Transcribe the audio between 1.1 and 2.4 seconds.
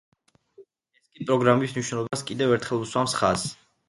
კი პროგრამის მნიშვნელობას